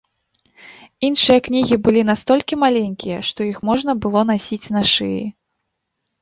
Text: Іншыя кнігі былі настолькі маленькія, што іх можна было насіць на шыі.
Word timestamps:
Іншыя 1.09 1.39
кнігі 1.47 1.75
былі 1.87 2.01
настолькі 2.11 2.59
маленькія, 2.63 3.17
што 3.29 3.39
іх 3.51 3.61
можна 3.71 3.91
было 4.07 4.25
насіць 4.31 4.71
на 4.79 4.83
шыі. 4.95 5.23